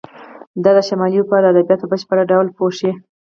[0.63, 2.91] دا د شمالي اروپا ادبیات په بشپړ ډول پوښي.